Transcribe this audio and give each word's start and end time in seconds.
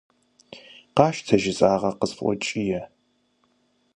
«Къащтэ 0.97 1.35
жысӀакъэ!»- 1.41 1.91
къысщӀокӀие. 1.99 2.81